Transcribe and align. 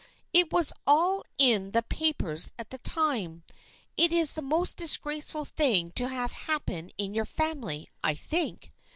It 0.33 0.51
was 0.51 0.73
all 0.87 1.23
in 1.37 1.73
the 1.73 1.83
papers 1.83 2.53
at 2.57 2.71
the 2.71 2.79
time. 2.79 3.43
It 3.97 4.11
is 4.11 4.33
the 4.33 4.41
most 4.41 4.75
disgraceful 4.77 5.45
thing 5.45 5.91
to 5.91 6.07
have 6.07 6.31
happen 6.31 6.89
in 6.97 7.13
your 7.13 7.25
family, 7.25 7.87
I 8.03 8.15
think. 8.15 8.71